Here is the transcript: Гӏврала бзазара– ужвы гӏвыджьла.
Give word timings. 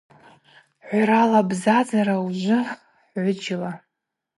Гӏврала 0.87 1.41
бзазара– 1.49 2.15
ужвы 2.25 2.59
гӏвыджьла. 2.67 3.71